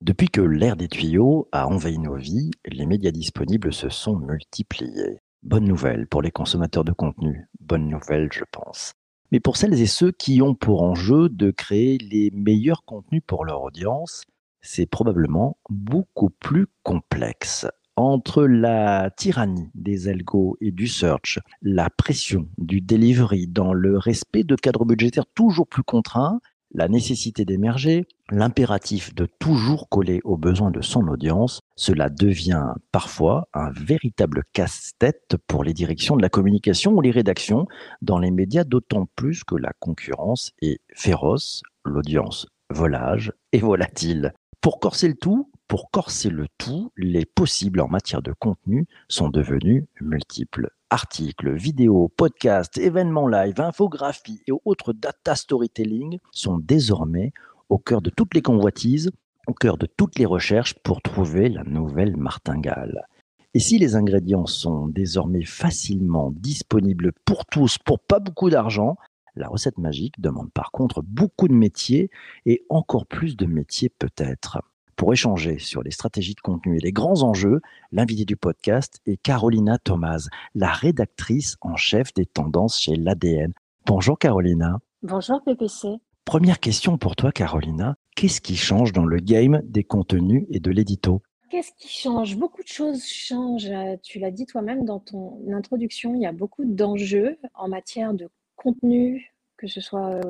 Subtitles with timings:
[0.00, 5.18] Depuis que l'ère des tuyaux a envahi nos vies, les médias disponibles se sont multipliés.
[5.42, 8.92] Bonne nouvelle pour les consommateurs de contenu, bonne nouvelle je pense.
[9.32, 13.44] Mais pour celles et ceux qui ont pour enjeu de créer les meilleurs contenus pour
[13.44, 14.22] leur audience,
[14.60, 17.66] c'est probablement beaucoup plus complexe.
[17.96, 24.44] Entre la tyrannie des algos et du search, la pression du delivery dans le respect
[24.44, 26.40] de cadres budgétaires toujours plus contraints,
[26.72, 33.48] la nécessité d'émerger, l'impératif de toujours coller aux besoins de son audience, cela devient parfois
[33.54, 37.66] un véritable casse-tête pour les directions de la communication ou les rédactions
[38.02, 44.34] dans les médias, d'autant plus que la concurrence est féroce, l'audience volage et volatile.
[44.60, 49.28] Pour corser le tout, pour corser le tout, les possibles en matière de contenu sont
[49.28, 57.32] devenus multiples articles, vidéos, podcasts, événements live, infographies et autres data storytelling sont désormais
[57.68, 59.10] au cœur de toutes les convoitises,
[59.46, 63.06] au cœur de toutes les recherches pour trouver la nouvelle martingale.
[63.52, 68.96] Et si les ingrédients sont désormais facilement disponibles pour tous pour pas beaucoup d'argent,
[69.36, 72.10] la recette magique demande par contre beaucoup de métiers
[72.46, 74.62] et encore plus de métiers peut-être.
[74.98, 77.60] Pour échanger sur les stratégies de contenu et les grands enjeux,
[77.92, 83.52] l'invité du podcast est Carolina Thomas, la rédactrice en chef des tendances chez l'ADN.
[83.86, 84.80] Bonjour Carolina.
[85.04, 85.98] Bonjour PPC.
[86.24, 90.72] Première question pour toi Carolina, qu'est-ce qui change dans le game des contenus et de
[90.72, 91.22] l'édito?
[91.48, 92.36] Qu'est-ce qui change?
[92.36, 93.70] Beaucoup de choses changent.
[94.02, 98.28] Tu l'as dit toi-même dans ton introduction, il y a beaucoup d'enjeux en matière de
[98.56, 100.20] contenu, que ce soit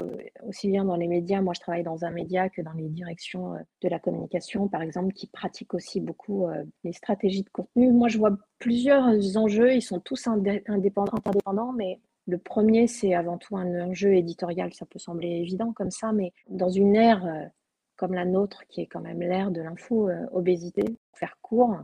[0.47, 3.53] aussi bien dans les médias, moi je travaille dans un média, que dans les directions
[3.83, 6.47] de la communication, par exemple, qui pratiquent aussi beaucoup
[6.83, 7.93] les stratégies de contenu.
[7.93, 13.57] Moi je vois plusieurs enjeux, ils sont tous interdépendants, mais le premier, c'est avant tout
[13.57, 17.51] un enjeu éditorial, ça peut sembler évident comme ça, mais dans une ère
[17.97, 21.77] comme la nôtre, qui est quand même l'ère de l'info-obésité, pour faire court,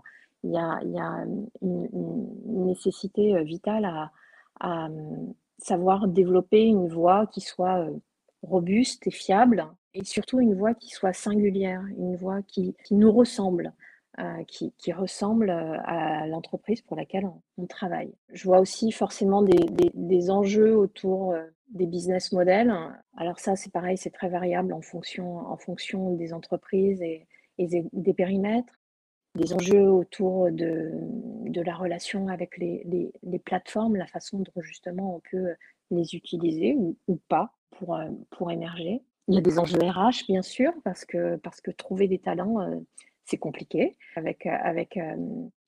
[0.45, 0.81] il y a,
[1.63, 2.29] une,
[2.67, 3.85] nécessité vitale
[4.61, 4.89] à
[5.59, 7.97] savoir développer une voix qui soit euh,
[8.43, 13.73] robuste et fiable, et surtout une voix qui soit singulière, une voix qui, nous ressemble,
[14.19, 18.13] euh, qui, ressemble euh, à l'entreprise pour laquelle on, travaille.
[18.33, 21.35] Je vois aussi forcément des, enjeux autour
[21.71, 22.73] des business models.
[23.17, 27.27] Alors ça, c'est pareil, c'est très variable en fonction, en fonction des entreprises et,
[27.59, 28.84] des périmètres
[29.35, 35.17] des enjeux autour de, de la relation avec les, les, plateformes, la façon dont justement
[35.17, 35.55] on peut
[35.91, 39.03] les utiliser ou, ou pas pour, euh, pour émerger.
[39.29, 42.61] Il y a des enjeux RH, bien sûr, parce que, parce que trouver des talents,
[42.61, 42.79] euh,
[43.25, 43.97] c'est compliqué.
[44.17, 44.99] Avec, euh, avec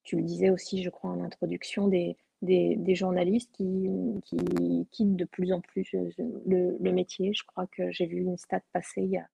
[0.05, 3.89] tu le disais aussi, je crois, en introduction, des, des, des journalistes qui,
[4.25, 7.33] qui, quittent de plus en plus le, le métier.
[7.35, 9.27] Je crois que j'ai vu une stat passer, il y a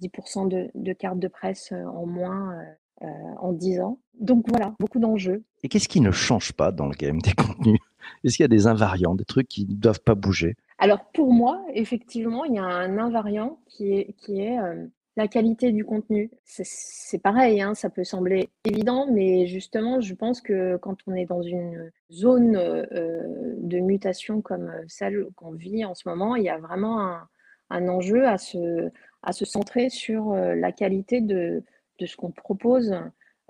[0.00, 2.56] 10% de, de cartes de presse en moins
[3.02, 3.06] euh,
[3.40, 3.98] en 10 ans.
[4.18, 5.44] Donc voilà, beaucoup d'enjeux.
[5.62, 7.78] Et qu'est-ce qui ne change pas dans le game des contenus?
[8.24, 10.56] Est-ce qu'il y a des invariants, des trucs qui ne doivent pas bouger?
[10.78, 14.86] Alors pour moi, effectivement, il y a un invariant qui est, qui est euh,
[15.16, 16.30] la qualité du contenu.
[16.44, 21.26] C'est pareil, hein, ça peut sembler évident, mais justement, je pense que quand on est
[21.26, 26.48] dans une zone euh, de mutation comme celle qu'on vit en ce moment, il y
[26.48, 27.28] a vraiment un,
[27.68, 28.90] un enjeu à se,
[29.22, 31.62] à se centrer sur la qualité de,
[31.98, 32.94] de ce qu'on propose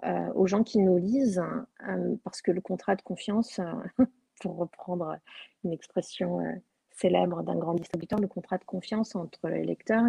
[0.05, 1.43] euh, aux gens qui nous lisent,
[1.89, 4.05] euh, parce que le contrat de confiance, euh,
[4.41, 5.17] pour reprendre
[5.65, 6.41] une expression
[6.91, 10.07] célèbre d'un grand distributeur, le contrat de confiance entre les lecteurs,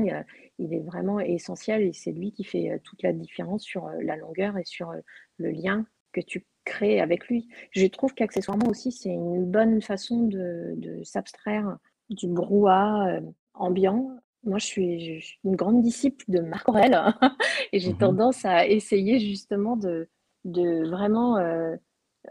[0.59, 4.58] il, est vraiment essentiel et c'est lui qui fait toute la différence sur la longueur
[4.58, 4.94] et sur
[5.38, 7.48] le lien que tu crées avec lui.
[7.72, 11.78] Je trouve qu'accessoirement aussi, c'est une bonne façon de, de s'abstraire
[12.09, 13.22] du brouhaha
[13.54, 14.12] ambiant
[14.44, 16.98] moi, je suis, une grande disciple de Marc Aurèle
[17.74, 20.09] et j'ai mmh tendance à essayer justement de,
[20.46, 21.75] de vraiment euh,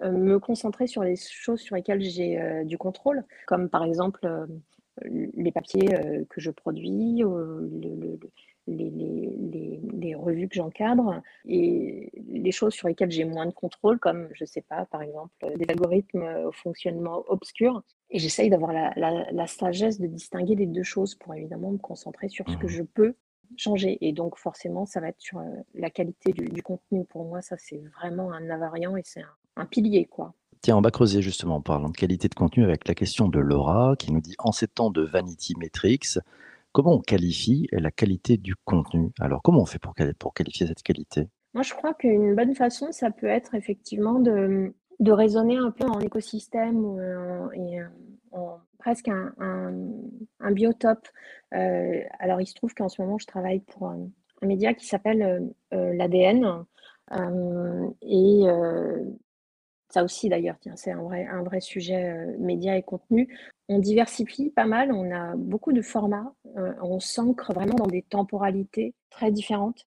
[0.03, 4.27] euh, me concentrer sur les choses sur lesquelles j'ai euh, du contrôle, comme par exemple
[5.05, 5.95] les papiers
[6.31, 8.19] que je produis, le,
[8.67, 14.45] les, revues que j'encadre et les choses sur lesquelles j'ai moins de contrôle, comme, je
[14.45, 17.83] ne sais pas, par exemple, des algorithmes au fonctionnement obscur.
[18.11, 22.49] Et j'essaye d'avoir la, sagesse de distinguer les deux choses pour évidemment me concentrer sur
[22.49, 23.15] ce que mmh je peux
[23.57, 23.99] changer.
[24.07, 25.45] Et donc, forcément, ça va être sur euh,
[25.75, 27.05] la qualité du, contenu.
[27.05, 29.23] Pour moi, ça, c'est vraiment un invariant et c'est
[29.57, 30.35] un, pilier, quoi.
[30.63, 33.39] Tiens, on va creuser justement en parlant de qualité de contenu avec la question de
[33.39, 36.19] Laura qui nous dit en ces temps de vanity metrics,
[36.77, 39.11] Comment on qualifie la qualité du contenu?
[39.19, 41.31] Alors, comment on fait pour, qualifier cette qualité?
[41.55, 46.01] Moi, je crois qu'une bonne façon, ça peut être effectivement de, raisonner un peu en
[46.01, 47.01] écosystème
[47.55, 47.79] et
[48.33, 51.09] en, presque un, biotope.
[51.55, 54.11] Euh, alors, il se trouve qu'en ce moment, je travaille pour un,
[54.43, 56.67] un média qui s'appelle l'ADN.
[58.03, 58.43] et
[59.93, 63.37] ça aussi d'ailleurs, c'est un vrai, sujet média et contenu.
[63.69, 68.95] On diversifie pas mal, on a beaucoup de formats, on s'ancre vraiment dans des temporalités
[69.11, 69.87] très différentes.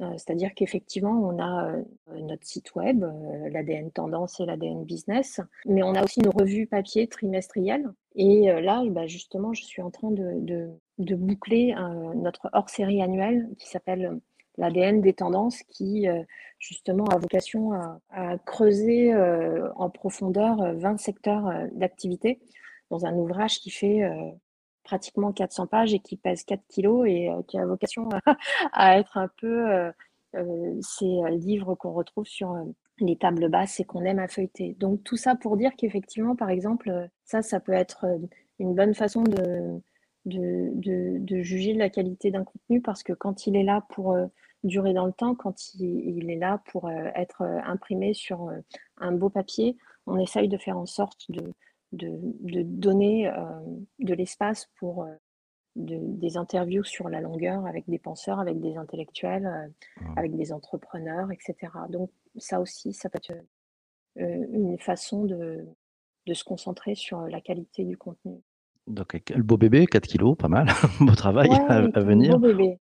[0.00, 1.82] Euh, c'est-à-dire qu'effectivement, on a euh,
[2.20, 6.66] notre site web, euh, l'ADN Tendance et l'ADN Business, mais on a aussi nos revues
[6.66, 7.88] papier trimestrielles.
[8.14, 11.74] Et là, bah, justement, je suis en train de, boucler
[12.16, 14.20] notre hors-série annuelle qui s'appelle
[14.58, 16.06] l'ADN des tendances, qui
[16.58, 17.72] justement a vocation
[18.10, 19.14] à, creuser
[19.76, 22.40] en profondeur 20 secteurs d'activité
[22.90, 24.02] dans un ouvrage qui fait
[24.90, 28.08] pratiquement 400 pages et qui pèse 4 kilos et euh, qui a vocation
[28.72, 29.92] à, être un peu euh,
[30.34, 32.56] euh, ces livres qu'on retrouve sur
[32.98, 34.76] les tables basses et qu'on aime à feuilleter.
[34.78, 38.04] Donc tout ça pour dire qu'effectivement, par exemple, ça, ça peut être
[38.58, 39.80] une bonne façon de,
[40.26, 44.16] de, juger la qualité d'un contenu parce que quand il est là pour
[44.64, 48.50] durer dans le temps, quand il, est là pour être imprimé sur
[48.98, 49.76] un beau papier,
[50.06, 51.54] on essaye de faire en sorte de,
[51.92, 53.60] de, donner euh,
[53.98, 55.14] de l'espace pour euh,
[55.76, 61.30] des interviews sur la longueur avec des penseurs, avec des intellectuels, euh, avec des entrepreneurs,
[61.32, 61.72] etc.
[61.88, 63.42] Donc ça aussi, ça peut être
[64.16, 65.66] une façon de,
[66.32, 68.40] se concentrer sur la qualité du contenu.
[68.86, 70.68] Donc, le beau bébé, 4 kilos, pas mal,
[71.00, 72.38] beau travail à, venir.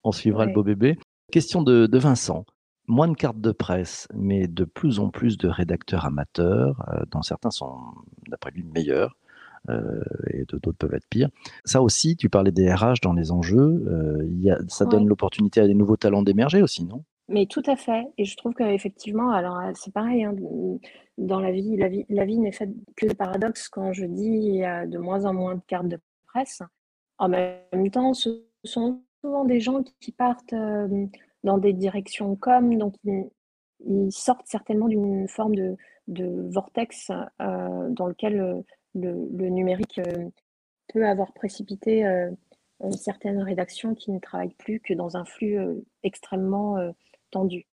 [0.03, 0.97] On suivra le beau bébé.
[1.31, 2.45] Question de, de Vincent
[2.87, 7.21] moins de cartes de presse, mais de plus en plus de rédacteurs amateurs, euh, dont
[7.21, 7.79] certains sont,
[8.27, 9.15] d'après lui, meilleurs.
[9.69, 11.29] Euh, et d'autres peuvent être pires.
[11.63, 15.59] Ça aussi, tu parlais des RH dans les enjeux, euh, y a, ça donne l'opportunité
[15.59, 17.03] à des nouveaux talents d'émerger aussi, non?
[17.27, 18.05] Mais tout à fait.
[18.17, 20.35] Et je trouve qu'effectivement, alors c'est pareil, hein,
[21.17, 23.69] dans la vie, la vie, la vie n'est faite que de paradoxes.
[23.69, 26.61] Quand je dis il y a de moins en moins de cartes de presse,
[27.17, 30.53] en même temps, ce sont souvent des gens qui partent
[31.45, 35.77] dans des directions comme, donc ils, sortent certainement d'une forme de,
[36.49, 37.11] vortex
[37.41, 38.61] euh, dans lequel euh,
[38.95, 40.29] le, numérique euh,
[40.93, 42.05] peut avoir précipité
[42.91, 45.57] certaines rédactions qui ne travaillent plus que dans un flux
[46.03, 46.77] extrêmement
[47.31, 47.65] tendu.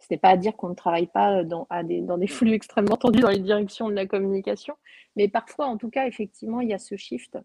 [0.00, 2.96] Ce n'est pas à dire qu'on ne travaille pas dans, des, dans des flux extrêmement
[2.96, 4.74] tendus dans les directions de la communication,
[5.16, 7.38] mais parfois, en tout cas, effectivement, il y a ce shift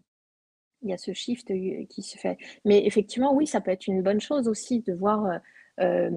[0.82, 1.52] il y a ce shift
[1.88, 2.38] qui se fait.
[2.64, 5.40] Mais effectivement, oui, ça peut être une bonne chose aussi de voir
[5.80, 6.10] euh,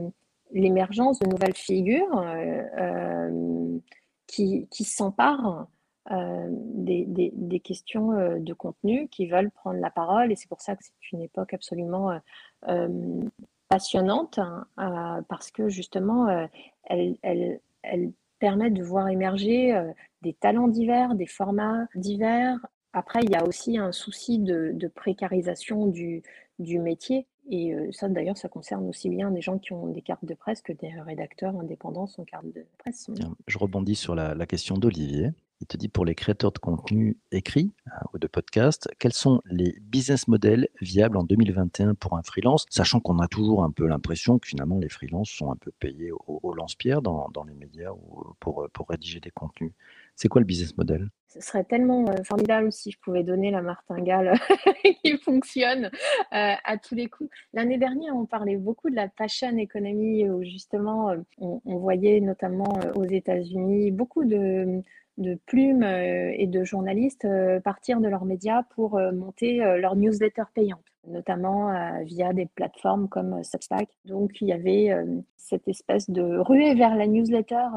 [0.52, 3.80] l'émergence de nouvelles figures euh, euh,
[4.28, 5.68] qui, qui s'emparent
[6.10, 10.34] des, des, questions de contenu, qui veulent prendre la parole.
[10.34, 12.12] Et c'est pour ça que c'est une époque absolument
[13.74, 16.48] passionnante, hein, parce que justement,
[16.84, 19.74] elle, elle, permet de voir émerger
[20.22, 22.58] des talents divers, des formats divers.
[22.94, 26.24] Après, il y a aussi un souci de, précarisation du,
[26.60, 27.28] métier.
[27.50, 30.34] Et euh, ça, d'ailleurs, ça concerne aussi bien des gens qui ont des cartes de
[30.34, 33.10] presse que des rédacteurs indépendants sans carte de presse.
[33.48, 35.32] Je rebondis sur la, question d'Olivier.
[35.60, 39.42] Il te dit pour les créateurs de contenu écrit hein, ou de podcast, quels sont
[39.46, 43.88] les business models viables en 2021 pour un freelance, sachant qu'on a toujours un peu
[43.88, 47.92] l'impression que finalement les freelances sont un peu payés au, lance-pierre dans, les médias
[48.40, 49.72] pour, pour rédiger des contenus.
[50.16, 51.10] C'est quoi le business model?
[51.34, 54.34] Ce serait tellement euh, formidable si je pouvais donner la martingale
[55.04, 55.90] qui fonctionne euh,
[56.64, 57.32] à tous les coups.
[57.54, 62.80] L'année dernière, on parlait beaucoup de la passion economy, où justement, euh, on, voyait notamment
[62.94, 64.84] aux États-Unis beaucoup de,
[65.46, 67.28] plumes et de journalistes
[67.64, 73.90] partir de leurs médias pour monter leur newsletter payante notamment via des plateformes comme Substack.
[74.06, 74.96] Donc il y avait
[75.36, 77.68] cette espèce de ruée vers la newsletter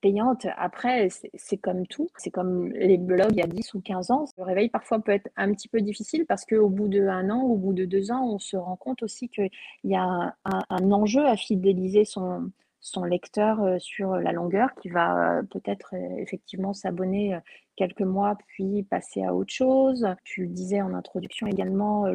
[0.00, 0.46] payante.
[0.56, 2.08] Après, c'est comme tout.
[2.16, 4.26] C'est comme les blogs il y a 10 ou 15 ans.
[4.38, 7.56] Le réveil parfois peut être un petit peu difficile parce qu'au bout d'un an, au
[7.56, 9.50] bout de deux ans, on se rend compte aussi qu'il
[9.84, 12.50] y a un, enjeu à fidéliser son,
[12.86, 17.36] son lecteur euh, sur la longueur qui va euh, peut-être euh, effectivement s'abonner
[17.74, 20.06] quelques mois puis passer à autre chose.
[20.24, 22.06] Tu le disais en introduction également,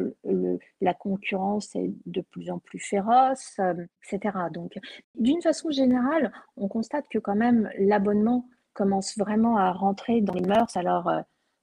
[0.80, 3.60] la concurrence est de plus en plus féroce,
[4.02, 4.36] etc.
[4.52, 4.76] Donc,
[5.14, 10.40] d'une façon générale, on constate que quand même l'abonnement commence vraiment à rentrer dans les
[10.40, 10.76] mœurs.
[10.76, 11.08] Alors,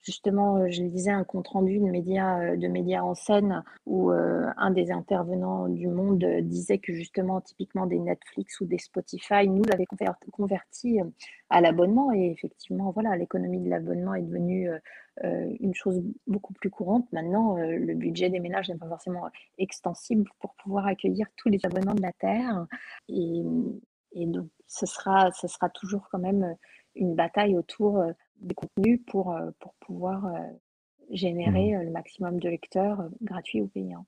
[0.02, 4.12] Justement, euh, je disais un compte rendu de médias, euh, de médias en scène où
[4.12, 9.48] euh, un des intervenants du monde disait que justement, typiquement des Netflix ou des Spotify,
[9.48, 9.86] nous l'avait
[10.32, 11.00] converti
[11.50, 12.14] à l'abonnement.
[12.14, 14.70] Et effectivement, voilà, l'économie de l'abonnement est devenue
[15.24, 17.12] une chose beaucoup plus courante.
[17.12, 19.28] Maintenant, le budget des ménages n'est pas forcément
[19.58, 22.68] extensible pour pouvoir accueillir tous les abonnements de la Terre.
[23.10, 23.44] Et,
[24.14, 26.56] et donc, ce sera, ce sera toujours quand même
[26.96, 28.04] une bataille autour
[28.42, 30.38] des contenus pour, euh, pour pouvoir euh,
[31.12, 31.76] générer mmh.
[31.76, 34.06] euh, le maximum de lecteurs gratuits ou payants.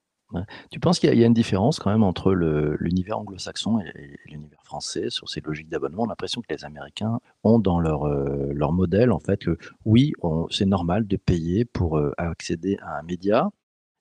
[0.69, 5.09] Tu penses qu'il y a une différence quand même entre l'univers anglo-saxon et l'univers français
[5.09, 6.03] sur ces logiques d'abonnement?
[6.03, 9.57] On a l'impression que les Américains ont dans leur, euh, leur modèle, en fait, que
[9.85, 10.13] oui,
[10.49, 13.49] c'est normal de payer pour, euh, accéder à un média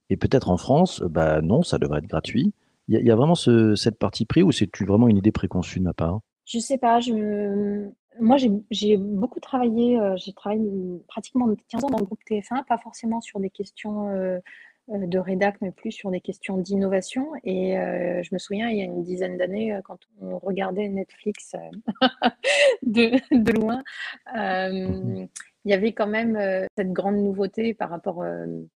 [0.09, 2.53] et peut-être en France, bah, non, ça devrait être gratuit.
[2.87, 5.93] Il y a vraiment cette partie pris ou c'est vraiment une idée préconçue de ma
[5.93, 6.19] part?
[6.45, 10.69] Je sais pas, je moi j'ai beaucoup travaillé, euh, j'ai travaillé
[11.07, 14.09] pratiquement 15 ans dans le groupe TF1, pas forcément sur des questions,
[14.89, 17.31] euh, de rédac, mais plus sur des questions d'innovation.
[17.43, 20.87] Et euh, je me souviens, il y a une dizaine d'années, euh, quand on regardait
[20.89, 21.55] Netflix
[22.81, 23.83] de, loin,
[24.33, 26.39] il y avait quand même
[26.75, 28.23] cette grande nouveauté par rapport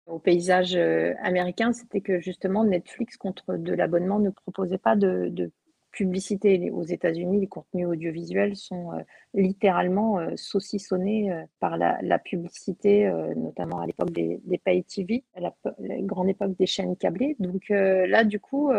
[0.06, 0.76] au paysage
[1.22, 5.52] américain, c'était que justement Netflix, contre de l'abonnement, ne proposait pas de
[5.94, 6.72] publicité.
[6.72, 9.02] Aux États-Unis, les contenus audiovisuels sont euh,
[9.34, 15.40] littéralement euh, saucissonnés euh, par la, publicité, notamment à l'époque des, des pay TV, à
[15.40, 15.54] la,
[16.02, 17.36] grande époque des chaînes câblées.
[17.40, 18.72] Donc là, du coup,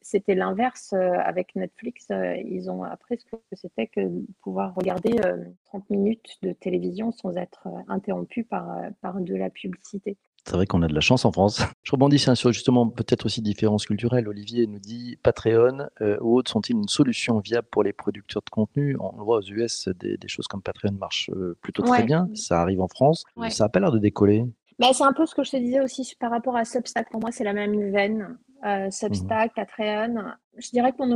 [0.00, 2.08] c'était l'inverse avec Netflix.
[2.44, 4.00] ils ont appris ce que c'était que
[4.42, 5.16] pouvoir regarder
[5.66, 10.16] 30 minutes de télévision sans être interrompu par, par de la publicité.
[10.46, 11.60] C'est vrai qu'on a de la chance en France.
[11.82, 14.28] Je rebondis sur justement peut-être aussi différences culturelles.
[14.28, 18.50] Olivier nous dit Patreon euh, ou autres sont-ils une solution viable pour les producteurs de
[18.50, 18.96] contenu?
[19.00, 22.28] On voit aux US des, choses comme Patreon marchent euh, plutôt très bien.
[22.34, 23.24] Ça arrive en France.
[23.48, 24.44] Ça n'a pas l'air de décoller.
[24.78, 27.10] Bah, c'est un peu ce que je te disais aussi par rapport à Substack.
[27.10, 28.38] Pour moi, c'est la même veine.
[28.64, 29.54] Euh, Substack, mmh.
[29.54, 30.14] Patreon.
[30.58, 31.08] Je dirais que mon,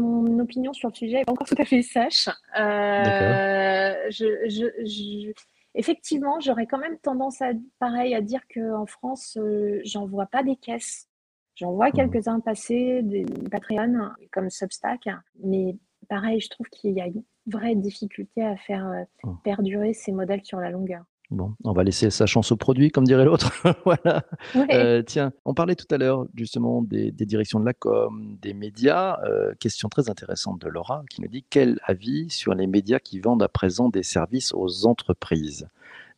[0.00, 2.28] mon, opinion sur le sujet n'est pas encore tout à fait sèche.
[2.56, 4.10] je,
[4.48, 5.32] je,
[5.78, 10.42] effectivement, j'aurais quand même tendance à, pareil, à dire qu'en France, euh, j'en vois pas
[10.42, 11.08] des caisses.
[11.54, 11.92] J'en vois mmh.
[11.92, 15.08] quelques-uns passer, des Patreon comme Substack,
[15.42, 15.76] mais
[16.08, 19.36] pareil, je trouve qu'il y a une vraie difficulté à faire euh, mmh.
[19.44, 21.04] perdurer ces modèles sur la longueur.
[21.30, 23.52] Bon, on va laisser sa chance au produit, comme dirait l'autre.
[23.84, 24.24] voilà.
[24.70, 29.18] Euh, tiens, on parlait tout à l'heure justement des, directions de la com, des médias.
[29.24, 33.20] Euh, question très intéressante de Laura qui nous dit quel avis sur les médias qui
[33.20, 35.68] vendent à présent des services aux entreprises?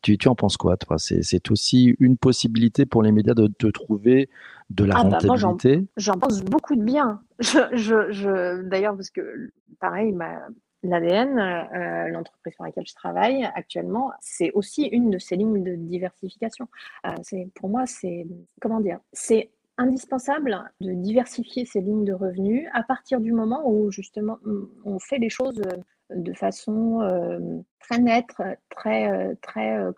[0.01, 0.97] Tu, tu en penses quoi, toi?
[0.97, 4.29] C'est aussi une possibilité pour les médias de, de trouver
[4.69, 5.85] de la ah bah, rentabilité?
[5.97, 7.21] J'en pense beaucoup de bien.
[7.39, 10.39] Je, je, je D'ailleurs, parce que pareil, ma,
[10.83, 15.75] L'ADN, euh, l'entreprise pour laquelle je travaille actuellement, c'est aussi une de ces lignes de
[15.75, 16.67] diversification.
[17.05, 18.25] Euh, c'est, pour moi, c'est
[18.61, 23.91] comment dire, c'est indispensable de diversifier ces lignes de revenus à partir du moment où
[23.91, 24.37] justement
[24.83, 25.61] on fait les choses
[26.09, 28.35] de façon euh, très nette,
[28.69, 29.29] très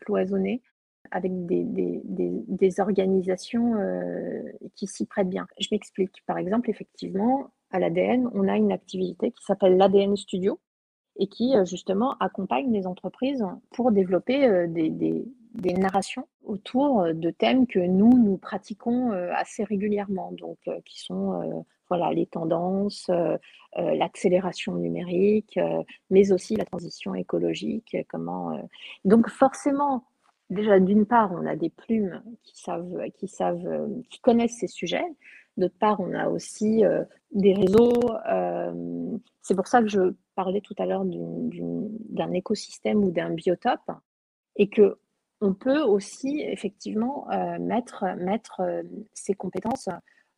[0.01, 0.61] cloisonnée
[1.11, 3.73] avec des, organisations
[4.75, 5.47] qui s'y prêtent bien.
[5.59, 6.23] Je m'explique.
[6.25, 10.59] Par exemple, effectivement, à l'ADN, on a une activité qui s'appelle l'ADN Studio,
[11.17, 17.01] et qui euh, justement accompagne les entreprises pour développer euh, des, des, des, narrations autour
[17.01, 23.11] euh, de thèmes que nous, nous pratiquons assez régulièrement, donc qui sont voilà, les tendances,
[23.75, 25.59] l'accélération numérique,
[26.09, 27.95] mais aussi la transition écologique.
[28.09, 28.59] Comment,
[29.05, 30.05] Donc forcément,
[30.49, 35.05] déjà d'une part, on a des plumes qui savent, qui savent, qui connaissent ces sujets.
[35.57, 36.83] D'autre part, on a aussi
[37.31, 38.01] des réseaux.
[39.41, 43.91] c'est pour ça que je parlais tout à l'heure d'un écosystème ou d'un biotope
[44.55, 44.97] et que
[45.43, 48.81] on peut aussi effectivement euh, mettre, mettre euh,
[49.13, 49.89] ces compétences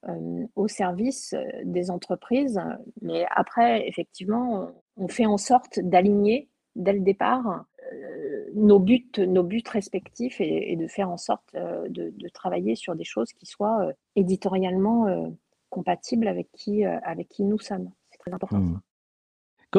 [0.10, 2.60] euh, au service des entreprises.
[3.04, 7.66] Mais après, effectivement, on fait en sorte d'aligner dès le départ
[8.56, 13.32] nos buts, nos buts respectifs et, de faire en sorte de, travailler sur des choses
[13.34, 15.36] qui soient éditorialement
[15.70, 17.92] compatibles avec qui, avec qui nous sommes.
[18.12, 18.60] C'est très important.
[18.60, 18.82] Mmh.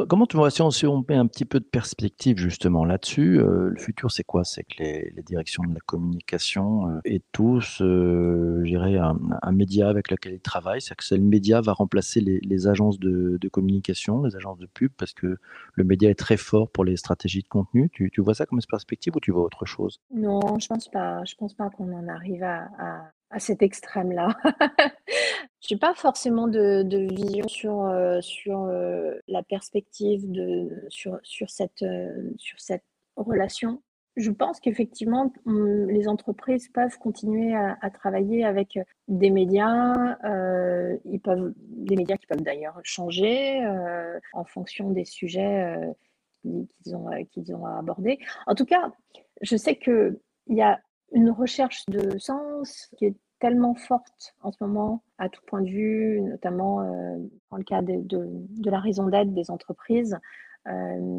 [0.04, 3.78] Comment tu vois, si on, met un petit peu de perspective justement là-dessus, euh, le
[3.78, 4.44] futur c'est quoi?
[4.44, 9.88] C'est que les, directions de la communication euh, et tous, euh, je dirais, un, média
[9.88, 14.36] avec lequel ils travaillent, c'est que le média va remplacer les, agences de, communication, les
[14.36, 15.38] agences de pub, parce que
[15.74, 17.88] le média est très fort pour les stratégies de contenu.
[17.90, 20.00] Tu, vois ça comme perspective ou tu vois autre chose?
[20.12, 21.24] Non, je pense pas.
[21.24, 24.36] Je pense pas qu'on en arrive à cet extrême-là.
[25.60, 31.50] Je n'ai pas forcément de, vision sur, euh, sur euh, la perspective de, sur, sur,
[31.50, 32.84] cette, euh, sur cette
[33.16, 33.82] relation.
[34.16, 40.16] Je pense qu'effectivement, les entreprises peuvent continuer à, travailler avec des médias,
[41.04, 43.62] ils peuvent, des médias qui peuvent d'ailleurs changer
[44.32, 45.76] en fonction des sujets
[46.42, 48.18] qu'ils ont, qu'ils ont abordés.
[48.46, 48.90] En tout cas,
[49.42, 50.16] je sais qu'il
[50.48, 50.80] y a
[51.12, 55.68] une recherche de sens qui est tellement forte en ce moment à tout point de
[55.68, 57.16] vue, notamment euh,
[57.50, 60.18] dans le cas de, de, la raison d'être des entreprises.
[60.66, 61.16] Euh,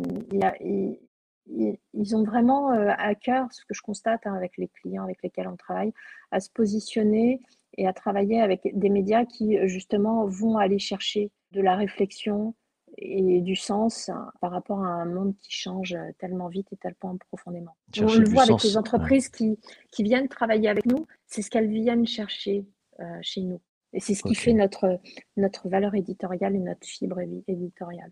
[1.50, 5.22] ils, ont vraiment euh, à cœur, ce que je constate hein, avec les clients avec
[5.24, 5.94] lesquels on travaille,
[6.32, 7.42] à se positionner
[7.78, 12.54] et à travailler avec des médias qui, justement, vont aller chercher de la réflexion
[12.98, 17.18] et du sens hein, par rapport à un monde qui change tellement vite et tellement
[17.30, 17.76] profondément.
[18.00, 19.60] on le voit avec les entreprises qui,
[19.92, 22.66] qui viennent travailler avec nous, c'est ce qu'elles viennent chercher
[23.00, 23.62] euh, chez nous.
[23.94, 25.00] Et c'est ce qui fait notre,
[25.38, 28.12] notre valeur éditoriale et notre fibre éditoriale.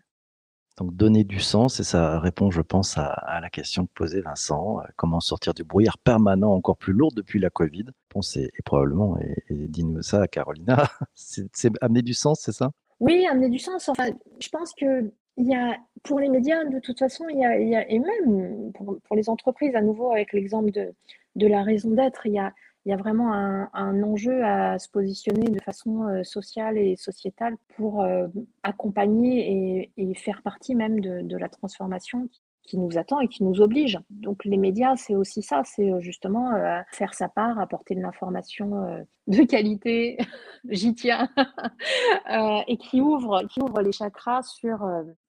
[0.78, 4.80] Donc donner du sens, et ça répond, je pense, à, la question que posait Vincent,
[4.80, 7.86] euh, comment sortir du brouillard permanent encore plus lourd depuis la Covid?
[8.10, 12.70] Réponse est, probablement, et, dis-nous ça, Carolina, c'est amener du sens, c'est ça?
[13.00, 13.88] Oui, amener du sens.
[13.88, 14.08] Enfin,
[14.40, 17.88] je pense que il y a, pour les médias, de toute façon, il y a,
[17.90, 20.94] et même pour, pour, les entreprises, à nouveau avec l'exemple de,
[21.34, 22.54] de la raison d'être, il y a,
[22.86, 27.56] il y a vraiment un, enjeu à se positionner de façon euh, sociale et sociétale
[27.76, 28.28] pour euh,
[28.62, 32.28] accompagner et, faire partie même de, la transformation
[32.66, 33.98] qui nous attend et qui nous oblige.
[34.10, 36.52] Donc les médias, c'est aussi ça, c'est euh, justement
[36.90, 40.18] faire sa part, apporter de l'information de qualité,
[40.68, 41.28] j'y tiens,
[42.68, 44.86] et qui ouvre, qui ouvre les chakras sur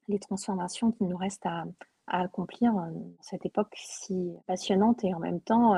[0.07, 1.65] les transformations qui nous restent à,
[2.07, 2.73] à accomplir
[3.21, 5.75] cette époque si passionnante et en même temps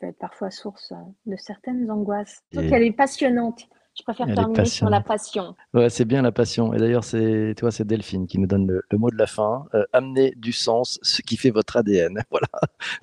[0.00, 0.92] peut être parfois source
[1.26, 2.42] de certaines angoisses.
[2.52, 3.68] Donc elle est passionnante.
[3.94, 5.54] Je préfère terminer sur la passion.
[5.74, 6.72] Ouais, c'est bien la passion.
[6.72, 9.66] Et d'ailleurs, c'est toi, c'est Delphine qui nous donne le, mot de la fin.
[9.74, 12.22] Euh, amener du sens, ce qui fait votre ADN.
[12.30, 12.48] Voilà.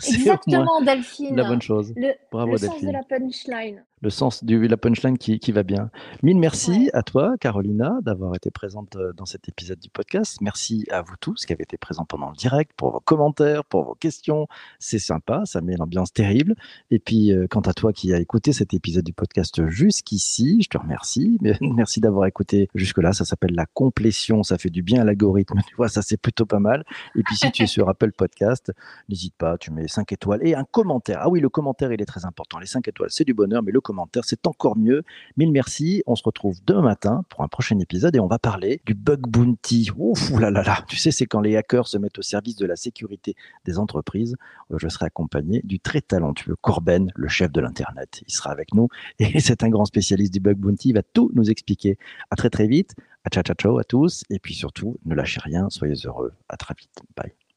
[0.08, 1.36] Exactement, Delphine.
[1.36, 1.93] La bonne chose.
[1.96, 5.63] Le, Bravo, le sens de la punchline le sens de la punchline qui, qui va
[5.63, 5.89] bien.
[6.24, 10.38] Mille merci à toi, Carolina, d'avoir été présente euh, dans cet épisode du podcast.
[10.41, 13.84] Merci à vous tous qui avez été présents pendant le direct, pour vos commentaires, pour
[13.84, 14.48] vos questions.
[14.79, 16.56] C'est sympa, ça met l'ambiance terrible.
[16.91, 20.70] Et puis, euh, quant à toi qui as écouté cet épisode du podcast jusqu'ici, je
[20.70, 21.38] te remercie.
[21.62, 23.13] Merci d'avoir écouté jusque-là.
[23.13, 24.44] Ça s'appelle la complétion.
[24.44, 25.60] Ça fait du bien à l'algorithme.
[25.70, 26.84] Tu vois, ça c'est plutôt pas mal.
[27.15, 28.72] Et puis, si tu es sur Apple Podcast,
[29.08, 31.20] n'hésite pas, tu mets 5 étoiles et un commentaire.
[31.22, 32.58] Ah oui, le commentaire, il est très important.
[32.58, 35.01] Les 5 étoiles, c'est du bonheur, mais le commentaires, c'est encore mieux.
[35.36, 36.03] Mille merci.
[36.05, 39.22] On se retrouve demain matin pour un prochain épisode et on va parler du bug
[39.22, 39.89] bounty.
[39.98, 40.84] Ouf, là là là.
[40.88, 44.36] Tu sais, c'est quand les hackers se mettent au service de la sécurité des entreprises.
[44.71, 48.21] Euh, je serai accompagné du très talentueux Corben, le chef de l'Internet.
[48.28, 50.89] Il sera avec nous et c'est un grand spécialiste du bug bounty.
[50.89, 51.97] Il va tout nous expliquer.
[52.30, 52.93] À très très vite.
[53.23, 54.23] À ciao ciao ciao à tous.
[54.30, 55.67] Et puis surtout, ne lâchez rien.
[55.71, 56.34] Soyez heureux.
[56.47, 57.02] À très vite.
[57.17, 57.48] Bye.